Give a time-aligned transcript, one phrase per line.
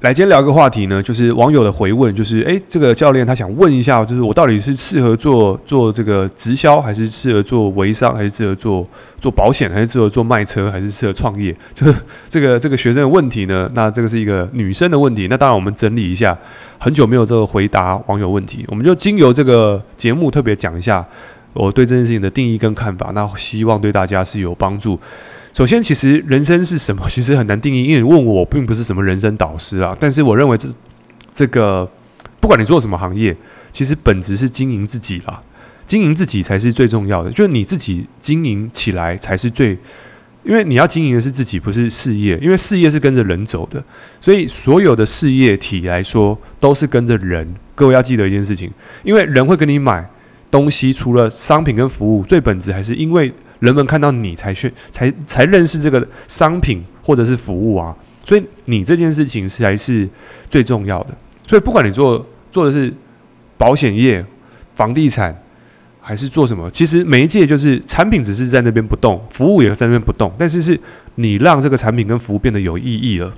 [0.00, 8.86] 来，今天聊一个话题呢，就是网友的回问，就是哎，这个教练他想问一下，就是我到底是适合做做这个直销，还是适合做微商，还是适合做
[9.18, 11.52] 做保险，还是适合做卖车，还是适合创业？
[11.74, 11.92] 就是
[12.28, 15.26] 这个这个学生的问题呢，那这个是一个女生的问题。
[15.28, 16.38] 那当然，我们整理一下，
[16.78, 21.04] 很久没有这个回答网友问题，我们就经由这个节目特别讲一下
[21.52, 24.98] 我对这件事情的定义跟看法，那希望对大家是有帮助。
[25.52, 27.04] 首先，其实人生是什么？
[27.10, 29.96] 其实很难定义，因为你问我，并不是什么人生导师啊。
[29.98, 30.68] 但是我认为这
[31.32, 31.90] 这个，
[32.38, 33.36] 不管你做什么行业，
[33.72, 35.42] 其实本质是经营自己啦，
[35.84, 37.30] 经营自己才是最重要的。
[37.30, 39.76] 就是你自己经营起来才是最，
[40.44, 42.38] 因为你要经营的是自己，不是事业。
[42.40, 43.82] 因为事业是跟着人走的，
[44.20, 47.52] 所以所有的事业体来说都是跟着人。
[47.74, 48.70] 各位要记得一件事情，
[49.02, 50.08] 因为人会跟你买
[50.50, 53.32] 东西，除了商品跟服务，最本质还是因为。
[53.60, 60.08] 人们看到你才去才才认识这个商品或者是服务啊，所以你这件事情是还是
[60.48, 61.08] 最重要的。
[61.44, 62.94] 所以不管你做做的是
[63.56, 64.24] 保险业、
[64.76, 65.36] 房地产，
[66.00, 70.78] 还是做什么，其实媒介就是产品只是在那边不动，服务也在那边不动，但是是
[71.16, 73.32] 你让这个产品跟服务变得有意义了。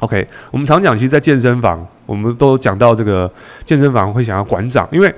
[0.00, 3.32] OK，我们常讲，其实，在健身房，我们都讲到这个
[3.64, 5.14] 健身房会想要馆长，因为。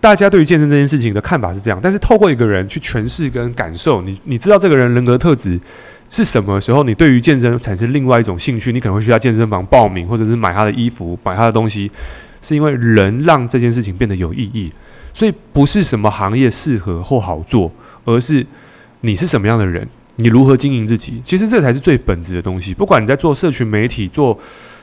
[0.00, 5.60] 大家对于健身这件事情的看法是这样，但是透过一个人去诠释跟感受，你你知道这个人人格特质
[6.08, 11.90] 是什么时候，你对于健身产生另外一种兴趣，你可能会去他健身房报名，或者是买他的衣服、买他的东西，
[12.40, 14.72] 是因为人让这件事情变得有意义。
[15.12, 17.72] 所以不是什么行业适合或好做，
[18.04, 18.46] 而是
[19.00, 21.20] 你是什么样的人，你如何经营自己。
[21.24, 22.72] 其实这才是最本质的东西。
[22.72, 24.38] 不管你在做社群媒体、做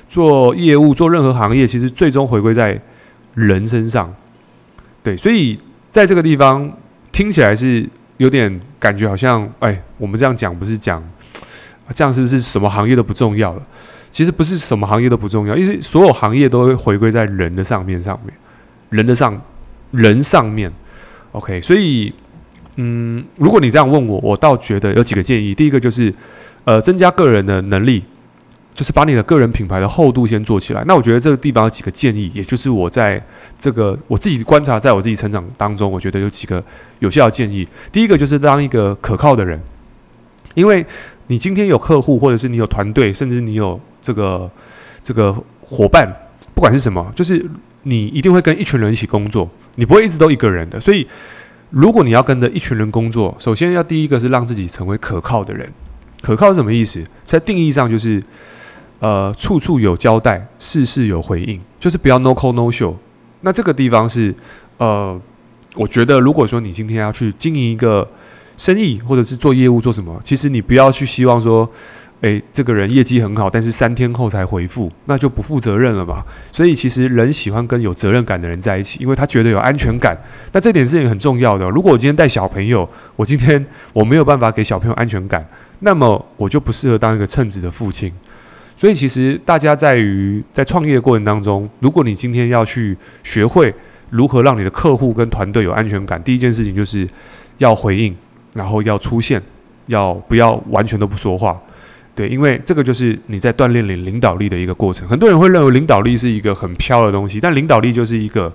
[0.09, 2.77] 做业务、做任何行业，其实最终回归在
[3.33, 4.13] 人身上。
[5.06, 5.56] 对，所以
[5.92, 6.67] 在这个地方
[7.11, 11.00] 听起来是有点感觉，好像哎，我们这样讲不是讲
[11.94, 13.61] 这样，是不是什么行业都不重要了？
[14.09, 18.33] 其实不是什么行业都不重要，因为所有行业都会回归在人的上面上面，
[18.89, 19.39] 人的上
[19.92, 20.73] 人上面。
[21.33, 22.11] OK，所以
[22.77, 25.54] 嗯，如果你这样问我，我倒觉得有几个建议。
[25.54, 26.11] 第一个就是
[26.64, 28.04] 呃，增加个人的能力。
[28.75, 30.83] 就是把你的个人品牌的厚度先做起来。
[30.86, 33.19] 那我觉得这个地方有几个建议，也就是我在
[33.58, 36.61] 这个我自己观察，在我自己成长当中，我觉得有几个
[36.99, 37.65] 有效的建议。
[37.89, 39.58] 第一个就是当一个可靠的人，
[40.55, 40.86] 因为
[41.27, 44.52] 你今天有客户，或者是你有团队，甚至你有这个
[45.02, 46.13] 这个伙伴，
[46.53, 47.43] 不管是什么，就是
[47.83, 50.77] 你一定会跟一群人一起工作，你不会一直都一个人的。
[50.81, 51.07] 所以，
[51.69, 55.71] 如果你要跟着一群人工作，首先要第一个是让自己成为可靠的人。
[56.21, 57.02] 可靠是什么意思？
[57.23, 58.21] 在定义上就是。
[59.00, 62.95] 呃，处处有交代，事事有回应，就是不要 no call no show。
[63.42, 64.33] 那这个地方是，
[64.78, 65.20] 呃，
[65.76, 68.08] 我觉得如果说你今天要去经营一个
[68.58, 71.70] 生意，或者是做业务做什么，其实你不要去希望说，
[72.22, 76.23] 诶，这个人业绩很好，但是三天后才回复，那就不负责任了嘛。
[76.52, 80.17] 所以其实人喜欢跟有责任感的人在一起，因为他觉得有安全感。
[80.54, 81.70] 那这点是很重要的。
[81.70, 83.64] 如果我今天带小朋友，我今天
[83.94, 85.48] 我没有办法给小朋友安全感，
[85.82, 88.11] 那么我就不适合当一个称职的父亲。
[88.77, 93.73] 所以，其实大家在于在创业的过程当中，如果你今天要去学会
[94.09, 97.08] 如何让你的客户跟团队有安全感，第一件事情就是
[97.58, 98.13] 要回应，
[98.53, 99.41] 然后要出现，
[99.87, 101.58] 要不要完全都不说话？
[102.13, 105.07] 对，因为这个就是你在锻炼领领导力的一个过程。
[105.07, 108.52] 很多人会认为领导力是一个很飘的东西，但领导力就是一个，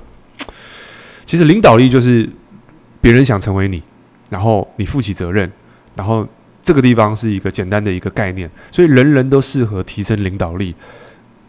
[1.24, 2.28] 其实领导力就是
[3.00, 3.82] 别人想成为你，
[4.28, 5.50] 然后你负起责任，
[5.96, 6.28] 然后。
[6.62, 10.74] 这个地方是一个简单的一个概念，所以人人都适合提升领导力，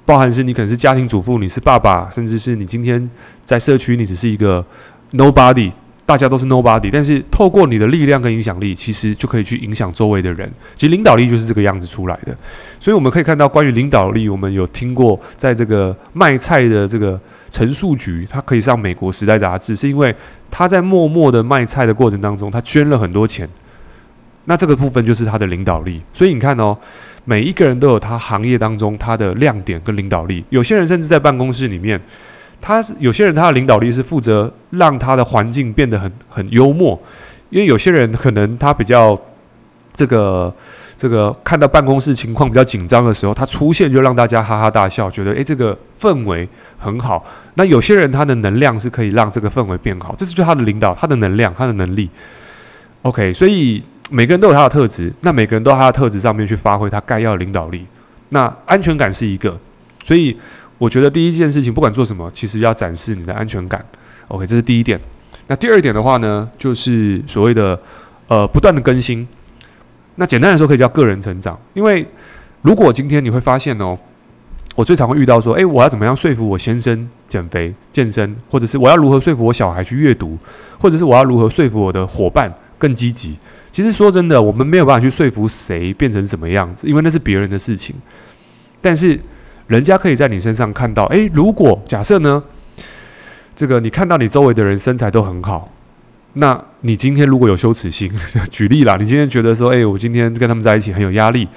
[0.05, 3.09] 包含是你可能是家庭主妇，你是爸爸，甚至是你今天
[3.44, 4.66] 在社区，你只是一个
[5.11, 5.71] nobody，
[6.05, 10.51] 大家都是 nobody，但是透过你的力量跟影响力，其实就可以去影响周围的人。
[10.75, 12.35] 其实领导力就是这个样子出来的，
[12.79, 17.19] 所以我们可以看到关于领导力，我们有听过，在这个卖菜的这个
[17.50, 20.13] 陈树菊，他可以上美国时代杂志，是因为
[20.50, 23.47] 他在默默的卖菜的过程当中，他捐了很多钱。
[24.46, 26.75] 那这个部分就是他的领导力，所以你看哦，
[27.25, 30.44] 每一个人都有他行业当中他的亮点跟领导力。
[30.50, 32.01] 有些人甚至在办公室里面，
[32.60, 37.00] 他是有些人他的领导力是负责让他的环境变得很很幽默，
[37.51, 39.15] 因为有些人可能他比较
[39.94, 40.51] 这个
[40.95, 46.50] 这个看到办公室情况比较紧张的时候，他出现就让大家哈哈大笑，觉得诶，这个氛围
[46.80, 47.24] 很好。
[47.54, 52.10] 那有些人他的能量是可以让这个氛围变好，这是就他的领导，他的能量，他的能力。
[53.04, 53.83] OK，所以。
[54.12, 57.88] 每个人都有他的特质，那每个人都在他的特质上面去发挥他该要的领导力。
[58.30, 59.58] 那安全感是一个，
[60.04, 60.38] 所以
[60.78, 63.84] 我觉得第一件事情，不管做什么，其实要展示你的安全感。
[64.28, 65.00] OK，这是第一点。
[65.48, 67.80] 那第二点的话呢，就是所谓的
[68.28, 69.25] 呃不断的更新。
[70.16, 71.58] 那简单来说，可以叫个人成长。
[71.74, 72.06] 因为
[72.62, 73.98] 如果今天你会发现哦，
[74.75, 80.38] 我最常会遇到说，诶，我要怎么样说服我先生减肥健身，或者是我要如何说服我小孩去阅读，
[80.80, 83.38] 或者是我要如何说服我的伙伴更积极。
[83.72, 87.95] 其实说真的，我们没有办法去说服谁变成什么样子，因为那是别人的事情。
[88.81, 89.19] 但是
[89.68, 92.44] 人家可以在你身上看到，诶，如果假设呢，
[93.54, 95.72] 这个你看到你周围的人身材都很好，
[96.33, 98.12] 那你今天如果有羞耻心，
[98.50, 101.48] 举例啦，你今天觉得说，诶，我今天跟他们在一起很有压力，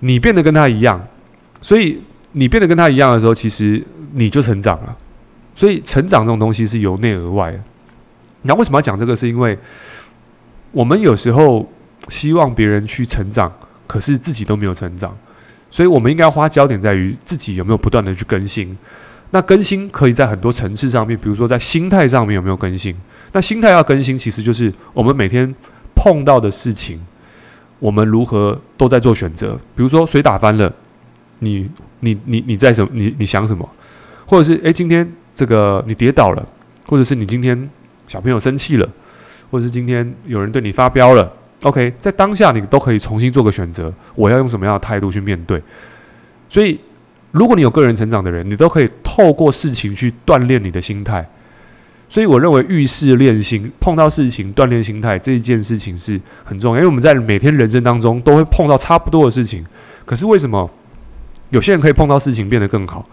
[0.00, 1.06] 你变得跟他一样，
[1.60, 2.00] 所以。
[2.32, 4.94] 你变得跟他一样的时候，其实你就成长了。
[5.54, 7.58] 所以成长这种东西是由内而外的。
[8.42, 9.16] 那为什么要讲这个？
[9.16, 9.58] 是因为
[10.78, 11.68] 我们有时候
[12.06, 13.52] 希望别人去成长，
[13.84, 15.18] 可是自己都没有成长，
[15.68, 18.78] 所以我们应该花焦点在于自己有没有不断的去更新。
[19.30, 22.94] 那更新可以在很多层次上面，比如说在心态上面有没有更新。
[23.32, 25.52] 那心态要更新，其实就是我们每天
[25.96, 27.04] 碰到的事情，
[27.80, 29.58] 我们如何都在做选择。
[29.74, 30.72] 比如说水打翻了。
[31.40, 31.68] 你
[32.00, 32.90] 你你你在什么？
[32.92, 33.68] 你你想什么？
[34.26, 36.48] 或者是诶，今天这个你跌倒了，
[36.86, 37.68] 或者是你今天
[38.06, 38.88] 小朋友生气了，
[39.50, 41.32] 或者是今天有人对你发飙了。
[41.62, 45.60] OK，在当下你都可以重新做个选择，我要用什么样的态度去面对？
[46.48, 46.78] 所以，
[47.32, 51.28] 如果你有个人成长的人，你都可以透过事情去锻炼你的心态。
[52.08, 59.64] 所以，我认为遇事练心，碰到事情锻炼心态这一件事情是很重要，因为我们在每天人生当中都会碰到差不多的事情，
[60.04, 60.70] 可是为什么？
[61.50, 63.04] 有些人可以碰到事情变得更好，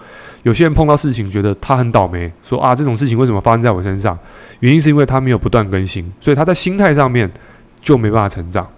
[0.44, 4.18] 有些人碰到事情觉得他很倒霉，说啊，这种事情为什么发生在我身上？
[4.60, 7.32] 原因是因为他没有不断更新，所以他在心态上面
[7.80, 8.70] 就没办法成长。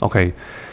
[0.00, 0.32] OK，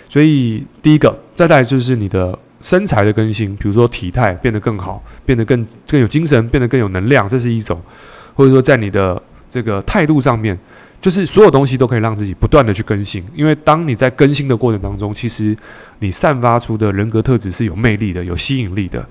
[0.10, 7.78] 所以第一个，再来就是你的身材的更新，比如说体态变得更好，变得更更有精神，变得更有能量，这是一种；
[8.34, 9.22] 或者说在你的
[9.56, 10.60] 这个态度上面。
[11.02, 15.56] 就是所有东西都可以让自己不断的去更新，因为当你在更新的过程当中，其实
[16.00, 19.08] 你散发出的人格特质是有魅力的、有吸引力的。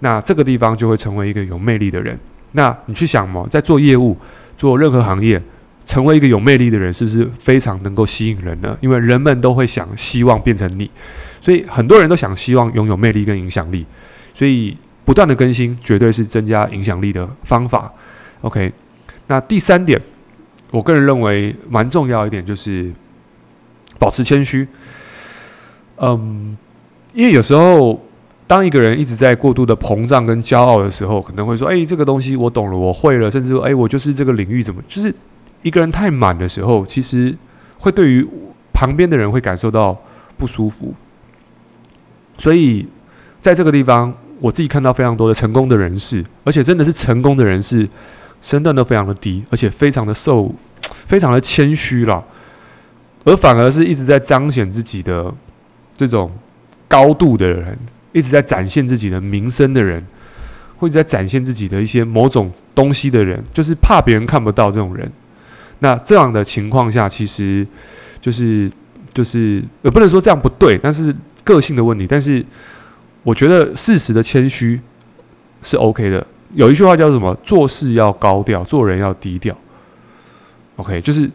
[0.00, 2.16] 那这个地方就会成为一个有魅力的人。
[2.52, 4.16] 那你去想嘛，在做业务、
[4.56, 5.42] 做任何行业，
[5.84, 8.78] 成为一个有魅力的人，是不是非常能够吸引人呢？
[8.80, 10.88] 因为人们都会想希望变成你，
[11.40, 13.84] 所以很多人都想希望拥有魅力跟影响力。
[14.32, 17.90] 所以不断的更新绝对是增加影响力的方法。
[18.42, 18.72] OK，
[19.28, 20.00] 那第三点。
[20.70, 22.90] 我个人认为蛮重要一点就是
[23.98, 24.66] 保持谦虚。
[25.98, 26.56] 嗯，
[27.12, 28.02] 因为有时候
[28.46, 35.14] 当一个人一直在过度的膨胀跟骄傲的时候，可能会说：“哎，这个东西我懂了，我会了。”甚至说：“哎，我就是这个领域怎么？”就是
[35.60, 37.36] 一个人太满的时候，其实
[37.78, 38.26] 会对于
[38.72, 39.94] 旁边的人会感受到
[40.38, 40.94] 不舒服。
[42.38, 42.88] 所以
[43.38, 47.86] 在这个地方，我自己看到非常多的成功的人士，而且真的是成功的人士。
[48.42, 52.22] 身段都非常的低，而且非常的瘦， 非常的谦虚了，
[53.24, 55.32] 而反而是一直在彰显自己的
[55.96, 56.30] 这种
[56.88, 57.78] 高度的人，
[58.12, 60.04] 一直在展现自己的名声的人，
[60.76, 65.10] 或者在展现自己的一些某种东西的人，就是怕别人看不到这种人。
[65.78, 67.66] 那这样的情况下，其实
[68.20, 68.70] 就是
[69.14, 72.06] 就是也不能说这样不对，但是个性的问题。
[72.06, 72.44] 但是
[73.22, 74.80] 我觉得适时的谦虚
[75.60, 76.26] 是 OK 的。
[76.52, 77.34] 有一句话叫什么？
[77.42, 79.56] 做事要高调，做人要低调。
[80.76, 81.30] OK，就是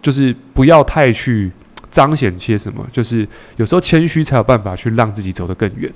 [0.00, 1.50] 就是不要太去
[1.90, 3.26] 彰显些什么，就是
[3.56, 5.92] 有时候谦虚才有办法去让自己走得更远。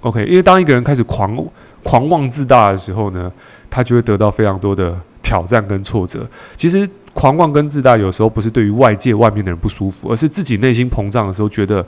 [0.00, 1.36] OK，因为当一个人开始狂
[1.82, 3.32] 狂妄自大的时候呢，
[3.68, 6.28] 他就会得到非常多的挑战跟挫折。
[6.56, 11.84] 其实狂妄跟自大有时候不是对于外界外面的人不舒服，而是自己内心膨胀的时候，觉得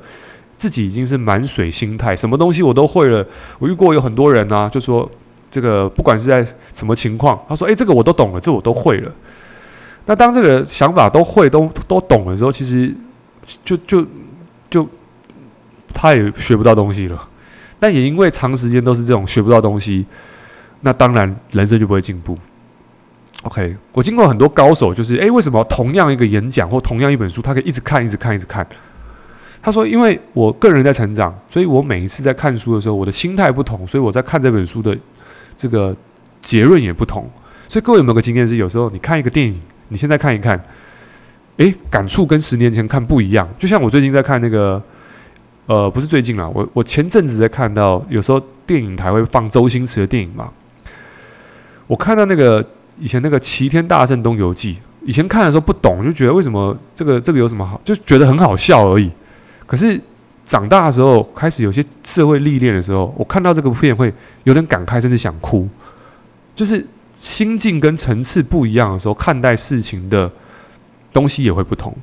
[0.57, 3.27] 自己已经是满水心态，什么东西我都会了。
[3.59, 5.11] 我遇过有很多人啊，就说。
[5.51, 9.13] 这个不管是在什么情况，他说：“诶，这个我都懂了，这我都会了。”
[10.07, 12.95] 那当这个想法都会、都都懂的时候，其实
[13.65, 14.07] 就就
[14.69, 14.89] 就
[15.93, 17.29] 他也学不到东西了。
[17.79, 20.07] 但也因为长时间都是这种学不到东西，
[20.81, 22.39] 那当然人生就不会进步。
[23.43, 28.67] OK，我经过很多高手，就是诶，为什么同样一个演讲或同样一本书，他可以一直看、一直看、一直看？
[29.63, 34.97] 他说：“因为我个人在成长，所以我每一次在看书的时候，我的心态不同，所以我在看这本书的。”
[35.61, 35.95] 这个
[36.41, 37.29] 结论也不同，
[37.69, 40.59] 所以各位有没有个经验是，有时候你看一个电影，你现在看一看，
[41.59, 43.47] 诶，感触跟十年前看不一样。
[43.59, 44.83] 就像我最近在看那个，
[45.67, 50.51] 呃，不是最近啦，我我前阵子在看到，有时候电影台会放周星驰的电影嘛，
[51.87, 52.67] 我看到那个
[52.99, 54.75] 以前那个《齐天大圣东游记》，
[55.05, 59.11] 以前看的时候不懂，就觉得为什么这个这个有什么好，就觉得很好笑而已。
[59.67, 60.01] 可是。
[60.51, 65.69] 长大的时候，开始有些社会历练的时候，我看到这个片会有点感慨，甚至想哭。
[66.57, 70.29] 就是心境跟层次不一样的时候，看待事情的
[71.13, 71.97] 东西也会不同。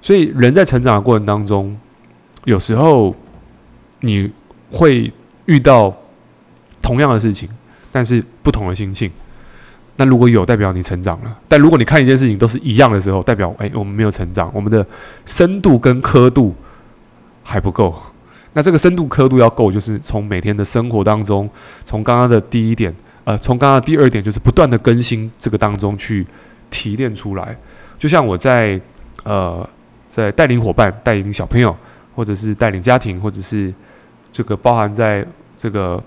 [0.00, 1.78] 所以人在成长的过程当中，
[2.44, 3.14] 有时候
[4.00, 4.32] 你
[4.70, 5.12] 会
[5.44, 5.94] 遇到
[6.80, 7.50] 同样的事情，
[7.92, 9.10] 但是不同的心境。
[9.96, 14.86] 那如果有，代表你成长了；但如果你看一件事情都是一样的时候，代表哎，我们没有成长，我们的
[15.26, 16.54] 深度跟刻度
[17.48, 17.94] 还不够。
[18.52, 21.48] 那这个深度刻度要够，就是从每天的生活当中，
[21.82, 26.26] 从刚刚的第一点，呃，从刚刚第二点，就是不断的更新这个当中去
[26.68, 27.56] 提炼出来。
[27.98, 28.78] 就像我在
[29.24, 29.66] 呃，
[30.08, 31.74] 在带领伙伴、带领小朋友，
[32.14, 33.72] 或者是带领家庭，或者是
[34.30, 35.26] 这个包含在
[35.56, 36.02] 这个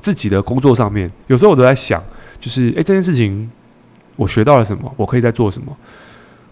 [0.00, 2.02] 自己的工作上面，有时候我都在想。
[2.40, 3.50] 就是诶，这件事情
[4.16, 4.92] 我学到了什么？
[4.96, 5.76] 我可以再做什么？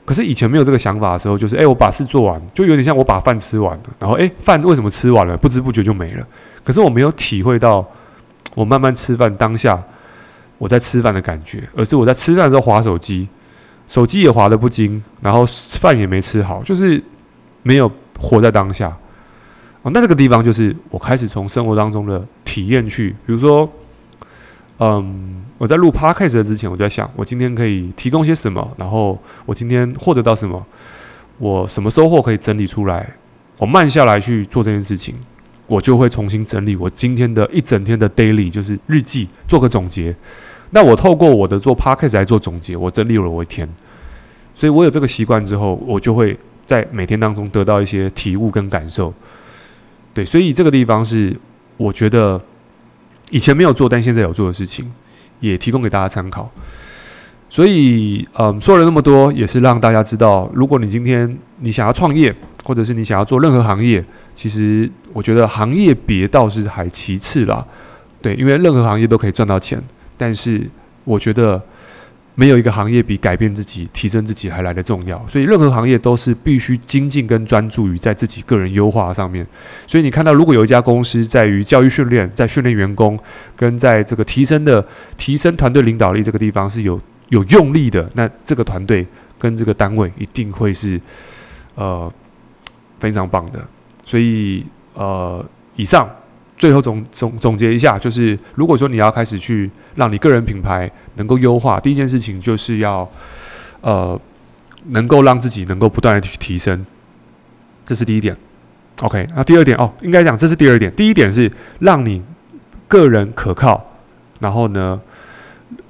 [0.06, 5.36] 可是以前没有这个想法的时候，就是诶，我把事做完，就有点像我把饭吃完了，然后诶，饭为什么吃完了？
[5.36, 6.24] 不知不觉就没了。
[6.62, 7.84] 可是我没有体会到，
[8.54, 9.82] 我慢慢吃饭当下
[10.58, 13.28] 我在吃饭的感觉，而是我在吃饭的时候划手机，
[13.88, 15.44] 手机也划得不精，然后
[15.80, 17.02] 饭也没吃好，就是
[17.64, 18.96] 没有活在当下。
[19.82, 23.68] 哦，那这个地方就是我开始从生活当中的体验去，比如说。
[24.78, 30.66] 嗯，我在录 podcast 之前，我就在想，我今天可以提供些什么，然后我今天获得到什么，
[31.38, 33.16] 我什么收获可以整理出来，
[33.56, 35.14] 我慢下来去做这件事情，
[35.66, 40.14] 我就会重新整理我今天的一整天的 daily，就是日记，做个总结。
[40.70, 43.66] 那我透过我的做 podcast 来做总结，我整理了我一天，
[44.54, 49.14] 所以我有这个习惯之后，我就会在每天当中得到一些体悟跟感受。
[50.12, 51.34] 对，所以这个地方是
[51.78, 52.38] 我觉得。
[53.30, 54.90] 以前没有做，但现在有做的事情，
[55.40, 56.50] 也提供给大家参考。
[57.48, 64.04] 所以，嗯，说了那么多，也是让大家知道，如果你今天你想要创业，或者是你想要做任何行业，
[64.34, 67.66] 其实我觉得行业别倒是还其次啦。
[68.20, 69.82] 对，因为任何行业都可以赚到钱，
[70.16, 70.68] 但是
[71.04, 71.62] 我觉得。
[72.38, 79.44] 没有一个行业比改变自己、提升自己还来得重要，所以任何行业都是必须精进跟专注于在自己个人优化上面。
[79.86, 83.18] 所以你看到，如果有一家公司在于教育训练、在训练员工，
[83.56, 87.00] 跟在这个提升的提升团队领导力这个地方是有
[87.30, 89.06] 有用力的，那这个团队
[89.38, 91.00] 跟这个单位一定会是
[91.74, 92.12] 呃
[93.00, 93.66] 非常棒的。
[94.04, 94.62] 所以
[94.92, 95.42] 呃，
[95.76, 96.06] 以上。
[96.56, 103.06] 最后总总总结一下，就是如果说你要开始去让你个人品牌能够优化，第一件事情就是要
[103.82, 104.18] 呃
[104.86, 106.86] 能够让自己能够不断的去提升，
[107.84, 108.34] 这是第一点。
[109.02, 110.90] OK，那第二点哦，应该讲这是第二点。
[110.94, 112.22] 第一点是让你
[112.88, 113.98] 个人可靠，
[114.40, 114.98] 然后呢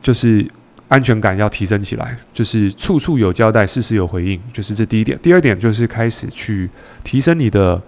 [0.03, 0.45] 就是
[0.89, 5.17] 安全感要提升起来，就是处处有交代，事事有回应，就是这第一点。
[5.23, 6.69] 第二点就是开始去
[7.05, 7.81] 提升你的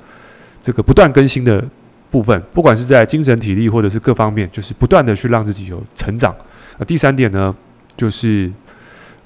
[0.60, 1.64] 这个不断更新的。
[2.10, 6.34] 部分，不管是在精神体力或者是各方面，就是不断的去让自己有成长。
[6.78, 7.54] 那第三点呢，
[7.96, 8.50] 就是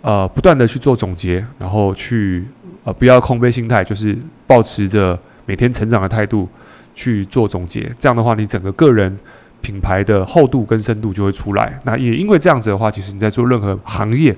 [0.01, 2.45] 呃不断的去做总结，然后去
[2.85, 6.49] 呃不要空杯心态，就是保持着每天成长的态度
[6.95, 7.91] 去做总结。
[7.99, 9.17] 这样的话，你整个个人
[9.61, 11.79] 品牌的厚度跟深度就会出来。
[11.85, 14.37] 那也因为这样子的话，其实你在做任何行业，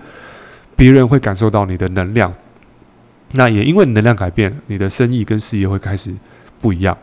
[0.77, 2.33] 别人会感受到你的能量。
[3.33, 6.15] 那也因为能量改变，你的生意跟事业会开始
[6.61, 6.97] 不一样。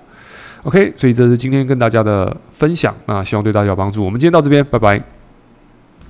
[0.64, 4.04] OK，所以这是今天跟大家的分享，那希望对大家有帮助。
[4.06, 5.21] 我们今天到这边，拜拜。